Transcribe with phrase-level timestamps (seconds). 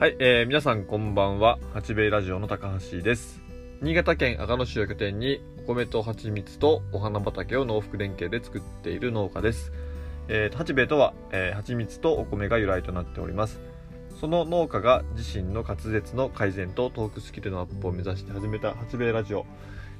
[0.00, 1.58] はい、えー、皆さんこんばんは。
[1.74, 3.42] 八兵衛ラジオの高橋です。
[3.82, 9.74] 新潟県阿賀野市を拠点に、お米と蜂蜜とお花畑を農福連携で作っている農家です。
[10.28, 13.60] えー、八兵衛とは、えー、蜂蜜とお米が由来となっております。
[14.18, 19.44] その農家が自身の滑舌の改善とトークスキルのアップを目指して始めた八兵衛ラジオ。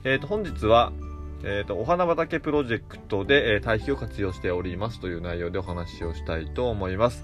[0.05, 0.95] えー、と、本日は、
[1.43, 7.23] えー、と、お花畑プロジェクトで、えー、堆肥を活用しておりますという内容でお話をしたいと思います。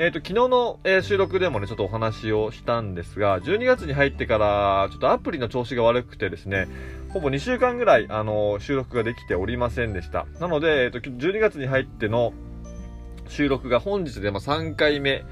[0.00, 6.68] えっ、と、昨日の、えー収録でもね、ちょっとお話をしたんですが、12月に入ってから、ちょっとアプリの調子が悪くてですね、
[7.10, 10.24] ほぼ2週間ぐらい、あの収録ができておりませんでした。
[10.40, 12.32] なので、えっ、と、12月に入っての
[13.28, 15.22] 収録が本日でまあ3回目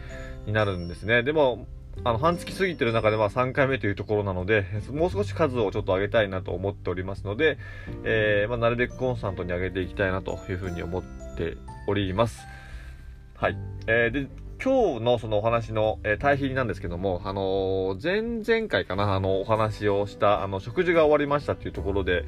[0.44, 1.22] になるんですね。
[1.22, 1.66] でも、
[2.04, 7.56] あの、半月過ぎてる中でまあ3回目というところなので、もう少し数をちょっと上げたいなと思っておりますので、
[8.04, 11.02] えーまあ、なるべくコンスタントに上げていきたいなというふうに思っ
[11.38, 12.42] ております。
[13.34, 13.56] はい。
[13.86, 14.28] えーで、
[14.62, 22.24] 今日のそのお話の、えー、対比なんですけども、あのー前々回かな、あの、お話をした、あの、食事が終わりましたっていうところで、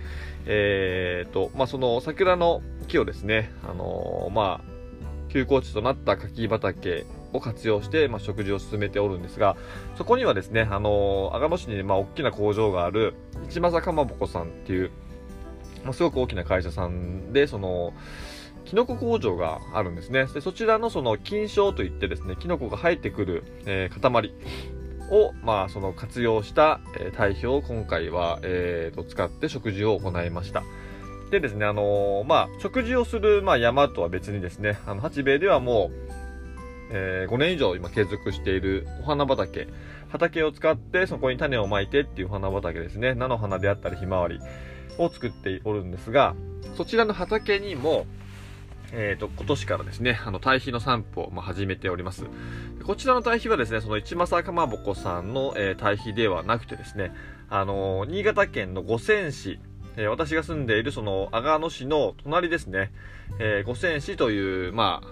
[0.46, 9.56] えーと、まあ、その桜の木をですね、あのーまあ、休耕地となった柿畑を活用して、まあ、食事を進めておるんですが、
[9.96, 13.14] そこにはですね、あのー阿賀野市に、まあ、大きな工場がある、
[13.48, 14.92] 市政かまぼこさんっていう、
[15.82, 17.92] まあ、すごく大きな会社さんで、その、
[18.64, 20.26] キノコ工場があるんですね。
[20.26, 24.32] でそちらのその菌床といってですね、キノコが生えてくる、えー塊
[25.10, 30.62] を、まあ、その活用した、えー堆肥を今回は、えーと使って食事を行いました。
[31.30, 36.10] でですね、あのーまあ、食事をする、まあ、山とは別にですね、あの、八兵衛ではもう、
[36.92, 39.68] え5年以上今継続しているお花畑、
[40.08, 44.40] 畑を使ってそこに種をまいてっていうお花畑ですね、菜の花であったりひまわり
[44.98, 46.34] を作っておるんですが、
[46.76, 48.06] そちらの畑にも、
[48.92, 52.24] えー、と今年からですね、あの堆肥の散布を、始めております。
[52.84, 57.12] こちらの堆肥はですね、その市政かまぼこさんの、えー堆肥ではなくてですね、
[57.48, 59.60] あのー新潟県の五泉市、
[59.96, 62.92] えー私が住んでいるその阿賀野市の隣ですね、
[63.38, 65.08] えー五泉市という、まあ、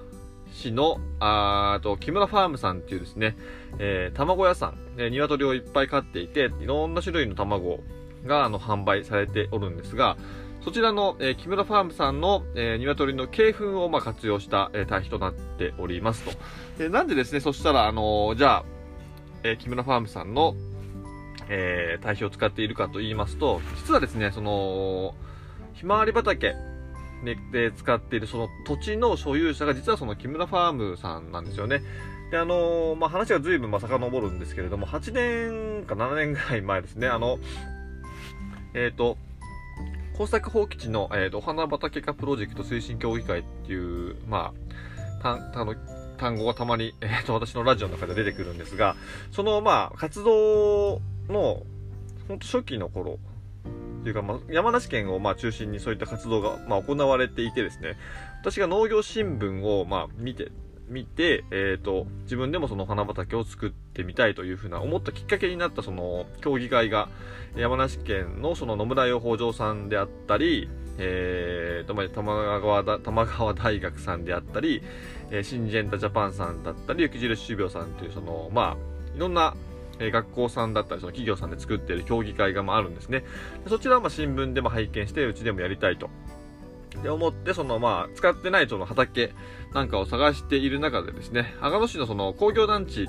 [0.53, 3.37] 市の、あと、木村ファームさんっていうですね、
[3.79, 7.81] えー卵屋さん、えー鶏をいっぱい飼っていて、いろんな種類の卵
[8.27, 10.17] が、あの、販売されておるんですが、
[10.69, 16.33] そちらの、えー木村ファームさんの、えー、鶏の鶏粉を、まあ、活用した、えー、堆肥となっておりますと。
[16.77, 18.65] でなんでですね、そしたら、あのじゃあ、
[19.45, 20.55] え木村ファームさんの、
[21.49, 25.15] えー堆肥を使っているかと言いますと、実はですね、その、
[25.73, 26.55] ひまわり畑
[27.25, 31.81] でで使っているその土地の所有者が実はその木村ファームさんなんですよね。
[32.31, 35.13] で、あのまあ、話が随分まあ遡るんですけれども、8
[35.81, 37.39] 年か7年ぐらい前ですね、あの、
[38.75, 39.17] えっ、と、
[40.19, 44.53] 工作放棄地の、えー、とお花畑化プロジェクト推進協議会っていう、ま
[45.21, 45.77] あ、単単の
[46.17, 48.97] 単語がたまに、 えー、と私のラジオの中で出てくるんですが、
[49.31, 51.63] その、まあ、活動の、
[52.27, 53.21] 本当初期の頃、
[54.01, 57.97] っていうか、まあ、山梨県を、まあ、中心にそういった活動が、まあ、行われていてですね、
[58.41, 60.51] 私が農業新聞を、まあ、見て、
[60.89, 67.09] 見て、えっ、と、自分でもその花畑を作ってみたいというふうな思ったきっかけになったその協議会が、
[67.57, 74.83] 山梨県のその野村養蜂場さんであったり、えーと、まあ、玉川だ、玉川大学さんであったり、
[75.31, 79.55] えーシンジェンタジャパンさんだったり、雪印種苗さんというその、まあ、いろんな、
[80.01, 83.25] えー学校さんだったり、その企業さんで作っている協議会がまああるんですね。
[83.69, 86.11] そちらはまあ新聞でも拝見して、うちでもやりたいと。
[87.03, 89.33] で、思って、そのまあ、使ってないその畑
[89.73, 93.09] なんかを探している中でですね、阿賀野市のその工業団地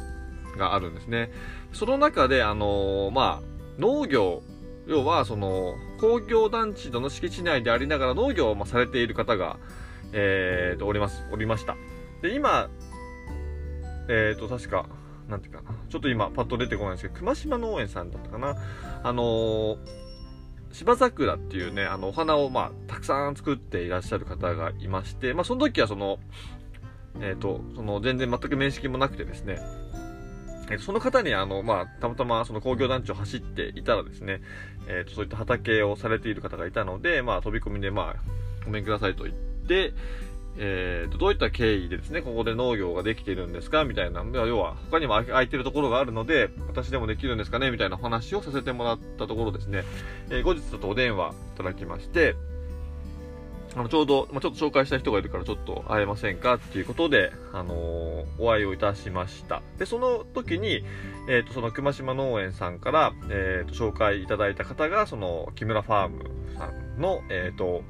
[0.58, 1.32] があるんですね。
[1.74, 3.44] その中で、あのーまあ、
[3.80, 4.44] 農業、
[4.88, 9.58] 要はその工業団地の敷地内でありながら農業をまされている方が、
[10.12, 11.76] えーと、おります、おりました。
[12.22, 12.70] で、今、
[14.10, 14.86] えーと、確か、
[15.28, 18.56] なんていうかな、ちょっと今パッと出てこないんですけど、熊島農園さんだったかな。
[19.04, 20.09] あのー
[20.72, 26.20] 芝桜っていうね、あの、お花を、まあ、たくさん作っていらっしゃる方がいまして、まあ、その時はその、
[27.22, 29.60] えっ、と、その、全然全く面識もなくてですね、
[30.72, 34.42] えその方に、あの、まあ、たまたまその工業団地を走っていたらですね、
[34.88, 39.94] えっ、と、そういった畑をされている方がいたので、まあ、飛び込みで、まあ、ごめんくださいと言って、
[40.58, 43.86] えーと、どういった経緯でですね、ここで農業ができているんですか？
[43.86, 47.72] みたいな、要は、他にも空いてるところがあるので、私でもできるんですかね？
[47.72, 49.84] みたいな話をさせてもらったところですね、
[50.30, 52.36] えー後日ちょっとお電話いただきまして、
[53.76, 56.56] あの、ちょうど、まあ、ちょっと紹介した人がいるからちょっと会えませんか？
[56.56, 59.62] っていうことで、あのーお会いをいたしました。
[59.78, 60.84] で、その時に、
[61.30, 66.24] えっ、と、その熊島農園さんから、えっ、と、紹介いただいた方が、その、木村ファーム
[66.58, 67.84] さんの、えっ、と、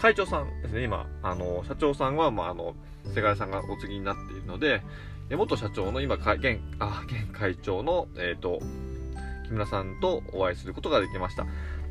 [0.00, 2.74] 会長さんですね、今、あの、社長さんは、まあ、あの、
[3.08, 4.82] 菅原さんがお継ぎになっているので、
[5.30, 8.60] 元社長の今、現、あ、現会長の、えっ、ー、と、
[9.44, 11.46] 木村さんとお会いすることができました。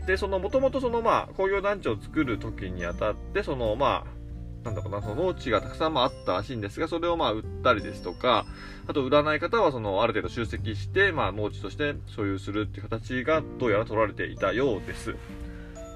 [0.08, 4.20] で、その、もともとその、まあ、工業団地を作る時にあたって、その、まあ、
[4.64, 8.46] なんだろうな、その農地がたくさんまああったらしいんですが、それをまあ売ったりですとか、
[8.88, 15.16] あと売らない方はそのある程度集積して、まあ農地として所有するっていう形がどうやら取られていたようです。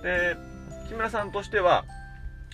[0.01, 0.37] で、
[0.87, 1.83] 木村さんとしては、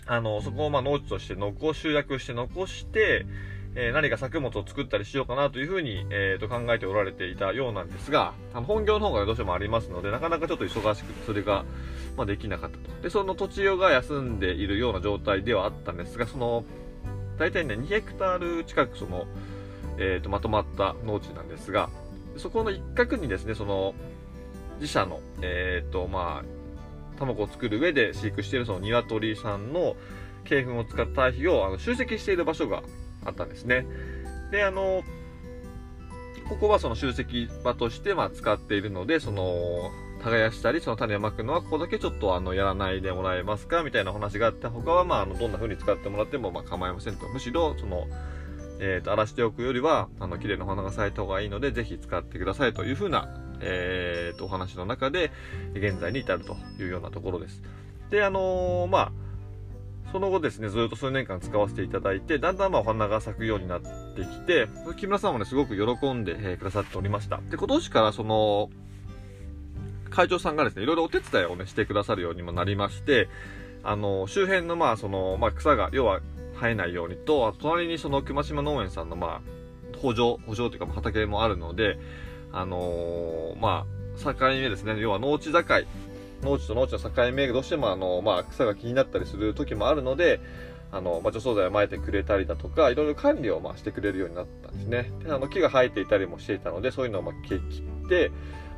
[0.09, 3.27] あの、そこをまあ農地として残、集約して残して、
[3.75, 11.63] えー、何か作物を作ったりしようかなというふうに、えー、と考えておられていたようなんですが、あの本業の方がどうしてもありますので、なかなかちょっと忙しくて、それが、
[12.17, 13.01] まあ、できなかったと。
[13.03, 16.63] で、その土地が休んでいるような状態ではあったんですが、その、
[17.37, 19.27] 大体ね、2ヘクタール近くその、
[19.99, 21.91] えー、とまとまった農地なんですが、
[22.37, 23.93] そこの一角にですね、その、
[24.79, 26.58] 自社の、えっ、ー、と、まあ、
[27.19, 29.95] 卵を作る上で飼育しているその鶏さんの
[30.45, 32.83] 鶏粉を使った堆肥をあの集積している場所が
[33.25, 33.85] あったんですね。
[34.51, 35.03] で、あの、
[36.47, 39.91] ここはその集積場としてまあ使っているので、その、
[40.23, 47.27] 耕したり、その種をまくのはここだけちょっとあの、やらないでもらえますかみたいな話があって、他はまあ、あの、どんな風に使ってもらってもまあ構いませんと。
[47.29, 48.07] むしろ、その、
[48.81, 53.27] えっ、ー、と、荒らしておくよりは、あの、綺麗な花が咲いた方がいいので、ぜひ使ってくださいという風な、
[53.61, 55.31] え、ー、と、お話の中で、
[55.73, 57.61] 現在に至るというようなところです。
[58.09, 59.11] で、あのー、まあ、
[60.11, 64.67] その後ですね、ずっと数年間使わせていただいて、だんだんまあお花が咲くようになってきて、
[64.97, 67.39] 木村さんもね、すごく喜んで、えー、くださっておりました。
[67.49, 68.69] で、今年からその、
[70.09, 73.29] 会長さんがですね、いろいろお手伝いをね、してくださるようにもなりまして、
[73.83, 76.21] あの、周辺のまあ、その、まあ、草が、要は
[76.59, 79.41] 生えないようにと、あと隣にその熊島農園さんのまあ、
[79.97, 81.97] 補助、補助というか畑もあるので、
[82.51, 83.85] あのー、ま
[84.25, 85.63] あ、境目ですね、要は農地境
[86.41, 90.39] 農地と農地の境目がどうしてもあの、まあ、草が気になったりする時もあるので、
[90.91, 95.11] あの、まあ、除草剤を撒いてくれたりだとか、いろいろ管理をまあしてくれるようになったんですね。
[95.23, 98.31] で、あの、木が生えていたりもしていたので、そういうのをまあ切って、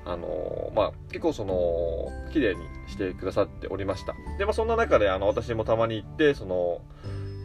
[0.04, 4.16] あのまあ、結構その、綺麗にしてくださっておりました。
[4.38, 6.82] で、まあ、そんな中で、あの、私もたまに行って、その、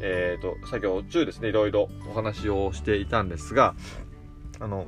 [0.01, 3.75] えっ、ー、と、作業中ですね、いろいろお話をしていたんですが、
[4.59, 4.87] あの、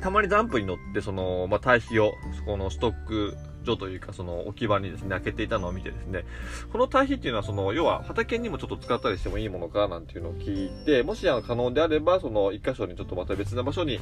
[0.00, 6.24] たまにダンプに乗って、その、まあ、堆肥を、そこのストック所というか、その置き場にですね、開けていたのを見てですね、
[6.72, 14.00] この堆肥っていうのは、その、要は畑にもちょっと使ったりしてもいいものかなんていうのを聞いて、もしあの可能であれば、その一箇所にちょっとまた別な場所に、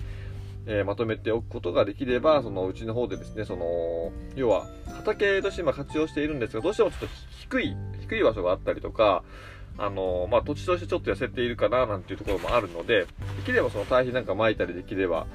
[0.67, 4.67] えー、まとめておくことができれば、そのうちの方でですね、その、要は
[4.97, 9.23] 畑として今活用しているんですが、どうしてもちょっと低い、低い場所があったりとか、
[9.79, 13.07] あの、まあ、土地としてちょっと痩せているかななんていうところもあるので、で
[13.45, 15.27] きればその堆肥なんか撒いたりできれば、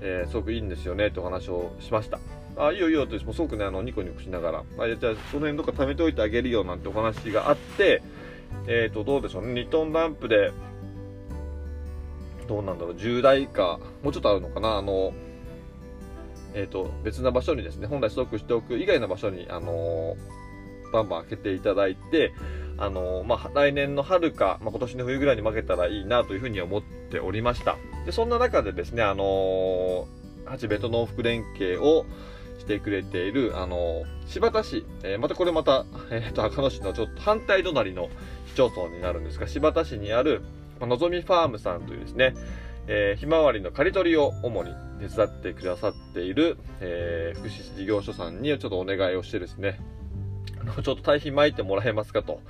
[0.00, 2.20] えー、すごくいいんですよねってお話をしました。
[2.56, 8.02] あ、いいよいいよって、もすごくね、あの、ニコニコしながら、あじゃあ、その辺どっか貯めておいてあげるよなんてお話があって、
[8.66, 10.52] えっ、ー、と、どうでしょうね、2トンダンプで、
[12.48, 15.12] どうなんだろう、10台か、もうちょっとあるのかな、あの、
[16.54, 20.16] えっ、ー、と、別な場所にですね、本来ストックしておく以外の場所に、あの
[20.92, 22.32] バンバン開けていただいて、
[22.78, 27.76] あのまあ、来年の春か、まあ、今年の冬ぐらいに負けたらいいなというふうに思っておりました。
[28.06, 30.06] で、そんな中でですね、あの
[30.44, 32.06] 八部と農福連携を、
[32.58, 38.10] してくれている、あの、柴田市、えー、またこれまた、えっ、ー、と、赤野市のちょっと反対隣の
[38.48, 40.42] 市町村になるんですが、柴田市にある、
[40.78, 42.34] まあのぞみファームさんというですね、
[42.86, 44.70] えー、ひまわりの刈り取りを主に
[45.00, 49.80] 手伝ってくださっている、えー、福祉事業所さんにちょっとお願いをしてですね、
[50.74, 52.40] ちょっと堆肥巻いてもらえますかと。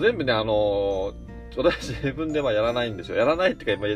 [0.00, 3.16] 全部ね、あのー私自分ではやらないんですよ。
[3.16, 3.86] やらないっていうか、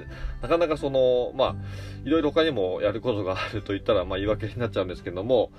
[0.43, 1.57] なかなかその、まあ、
[2.05, 5.51] いろいろ他にもやることがあると言ったら、まあ言い訳になっちゃうんですけども、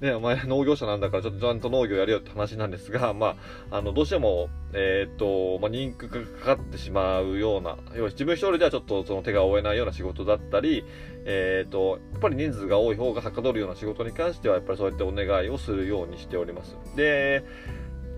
[0.00, 3.36] ね、お前農業者なんだからちょっとちゃんと農業やれよって話なんですが、ま
[3.70, 10.84] あ、あの、どうしても、えー、っと、まあ、人気がかかってしまうような、要は自分一人ではちょっとその手が負えないような仕事だったり、
[11.26, 16.76] えー、っと、やっぱり人数が多い方がはかどるような仕事に関しては、やっぱりそうやってお願いをするようにしております。
[16.96, 17.44] で、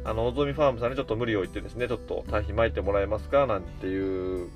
[0.04, 3.48] あの、のぞみファームさんにちょっと無理を言ってですね、ちょっと堆肥撒いてもらえますか？
[3.48, 4.50] なんていう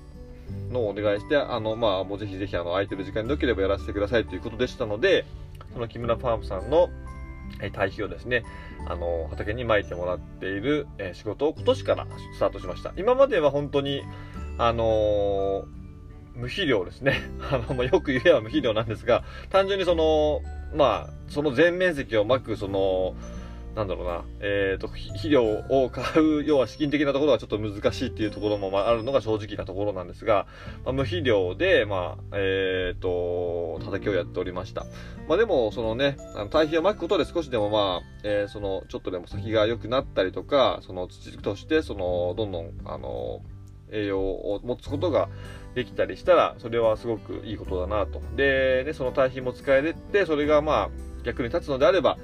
[0.70, 5.24] のをお願いして、あの、まあ、もうぜひぜひ、あの、空いてる時間に良ければやらせてくださいということでしたので、
[5.72, 6.88] その木村ファームさんの、
[7.72, 8.44] 堆肥をですね、
[8.86, 12.92] あの、畑に撒いてもらっている、え仕事を今年からスタートしました。
[12.96, 14.02] 今までは本当に、
[14.58, 15.66] あの、
[16.34, 17.22] 無肥料ですね。
[17.50, 20.42] あの、まあ、よく言えば無肥料なんですが、単純にその、
[20.74, 23.14] まあ、その全面積をまく、その、
[23.76, 30.46] なんだろうな、えっ、ー、と、肥料を買う、要は資金的なところはちょっと難しいっていうところも、あ、るのが正直なところなんですが、
[30.86, 34.86] まあ、無肥料で、まあ、えっ、ー、と、畑をやっておりました。
[35.28, 43.42] まあ、でも、そのね、あの、堆肥をまくことで少しでもまあ、えー、その、ちょっとでも先が良くなったりとか、その土として、その、どんどん、あの、
[43.92, 45.28] 栄養を持つことが
[45.74, 48.22] できたりしたら、それはすごくいいことだなと。
[48.36, 50.90] で、ね、その堆肥も使えれて、それがまあ、
[51.26, 52.16] 逆に立つのであれば、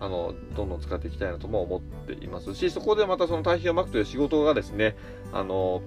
[0.00, 4.96] あの、どんどん使っていきたいなとも思っていますし、そこでまたその堆肥をまくという仕事がですね、
[5.32, 5.82] あの、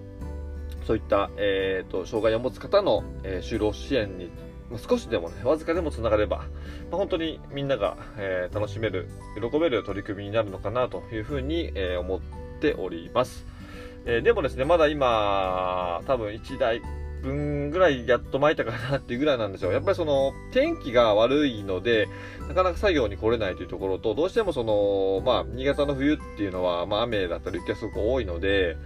[0.86, 4.30] そういった、えっ、ー、と、障害を持つ方の、えー、就労支援に
[4.78, 6.44] 少しでもね、わずかでもつながれば、ま
[6.94, 12.20] あ、本当にみんなが、えー、楽しめる、喜べる取り組みになるのかなというふうに、えー、思っ
[12.60, 13.46] ております。
[14.06, 16.82] えー、でもですね、まだ今、多分1台
[17.22, 19.72] 分ぐらいやっと巻いたかなっていうぐらいなんですよ。
[19.72, 22.08] やっぱりその、天気が悪いので、
[22.48, 28.78] なかなか作業に来れないというところと、どうしてもその、まあ、新潟の冬っていうのは、まあ、雨だったり雪がすごく多いので、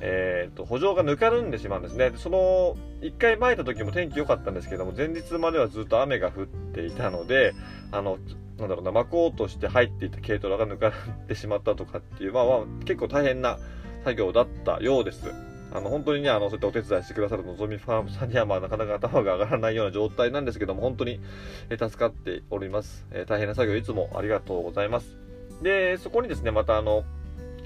[0.00, 2.12] えーと、補助がぬかるんでしまうんですね。
[2.16, 7.54] その1回撒いた時も天気良かったんですけども前日まではずっと雨が降っていたので
[7.90, 8.18] あの
[8.58, 10.92] なんだろうな巻こうとして入っていた軽トラがぬかっ
[11.26, 13.58] てしまったとかっていう、まあ、まあ結構大変な
[14.04, 15.53] 作業だったようです。
[15.74, 21.20] あの本当にね、あのそういったお手伝いしてくださるのぞみファームさんには、まあ、なかなか頭が上がらないような状態なんですけども、本当に、
[21.68, 25.18] え助かっております、え、大変な作業いつもありがとうございます。
[25.62, 27.04] で、そこにですね、またあの、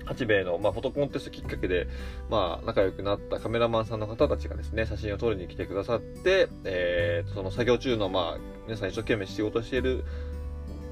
[0.06, 1.86] 八兵衛の、まあ、フォトコンテストきっかけで、
[2.30, 10.04] まあ、仲良くなったカメラマンさんの方たちがですね、写真を撮りに来てくださって、えー、その作業中の、まあ、皆さん一生懸命仕事している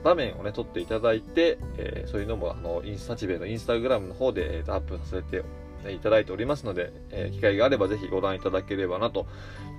[0.05, 5.43] 場面をね、撮っていただいて、えー、そういうのも、あの、インスタチベのインスタグラムの方で、えー、アップさせて
[5.93, 9.27] いただいておりますので、えー、機会があればぜひご覧いただければなと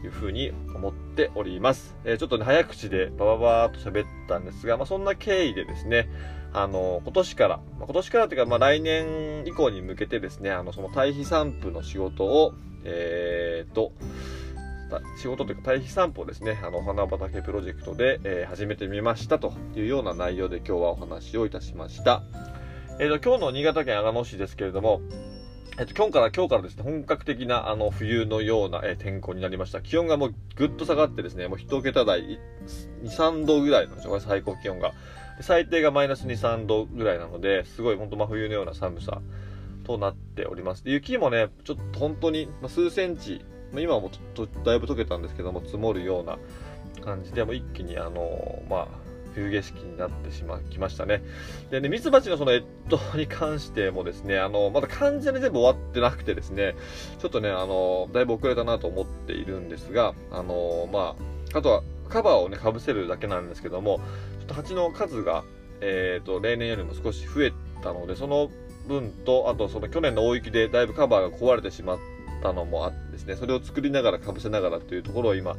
[0.04, 1.96] いうふうに思っております。
[2.06, 6.10] えー、ちょっとね、早口でバババーっと喋ったんですが、まあ、そんな経緯でですね、
[6.54, 13.92] あの、今年から、まあ、今年からというか、まあ、来年以降に向けてですね、あの、その堆肥散布の仕事を、えー、と、
[15.18, 22.24] 仕事というか堆肥散布をですね、あの、お花畑プロジェクトで、えー、始めてみましたというような内容で今日はお話をいたしました。
[23.00, 25.02] えっ、ー、と、今日の新潟県阿賀野市ですけれども、
[25.80, 29.80] えっと、今日から、今日からですね、本格的な、あの、冬のような、えー、天候になりました。
[29.80, 32.40] 気温がもうぐっと下がってですね、もう一桁台、
[33.04, 34.94] 2、3度ぐらいなんですよ、これ最高気温が。
[35.40, 39.22] 最低がマイナス2、3度ぐらいなので、すごい本当真冬のような寒さ
[39.84, 40.84] となっております。
[40.84, 46.40] で雪もね、ちょっと本当に数センチ、今はもうちょっとだいぶ溶けたんですけども、積もるような
[47.06, 48.88] 感じで、も一気にあの、まあ、
[49.38, 51.24] 冬景色になってしまいましたね。
[51.70, 56.76] でね、ミツバチのその越冬に関してもですね、あの、まだ完全に全部終わってなくてですね、
[57.20, 61.16] ちょっとね、あの、だいぶ遅れたなと思っているんですが、あの、ま
[61.54, 64.00] あ、あとはカバーをね、かぶせるだけなんですけども、
[64.40, 65.44] ちょっと蜂の数が、
[65.82, 67.54] えーと、例年よりも少し増え
[67.84, 68.50] たのでその
[68.88, 72.00] 分とあとその去年の大雪でだいぶカバーが壊れてしまっ
[72.42, 75.56] たのもあってですねそれを作りながらかぶせながらというところを今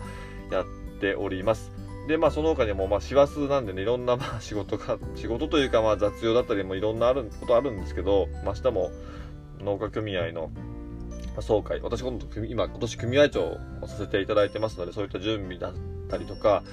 [0.51, 0.65] やっ
[1.01, 1.71] ております
[2.09, 8.91] でまあその他にもまあ師走なんでねいろんなまあ仕事が仕事というかまあ雑用だったりもいろんなあることあるんですけど、まあ、明日も
[9.61, 10.51] 農家組合の
[11.41, 15.75] 総会私今度今今年組合長をさせていただいてますのでそういった準備だっ
[16.09, 16.65] たりとか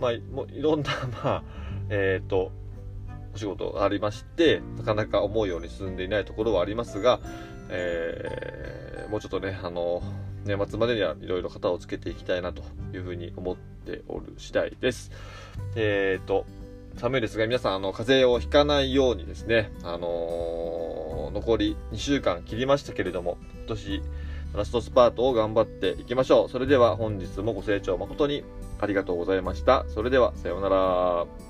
[0.00, 0.90] まあ、もういろんな、
[1.24, 1.42] まあ、
[1.90, 2.52] えっ、ー、と、
[3.34, 7.20] お仕事がありまして、なかなか思うように進んでいないところはありますが、
[7.68, 10.02] えー、もうちょっとね、あの、
[10.44, 12.62] 年末までにはいろいろ型をつけていきたいなと
[12.94, 15.10] いうふうに思ってっておる次第です。
[15.76, 16.44] えっ、ー、と、
[16.96, 24.02] 寒いですが、皆さん、あの、風邪をひかないようにですね、あのー、残り2週間切りましたけれども、今年、
[24.54, 26.48] ラストスパートを頑張っていきましょう。
[26.48, 28.44] それでは本日もご清聴誠に
[28.80, 29.84] ありがとうございました。
[29.88, 31.47] それでは、さようなら。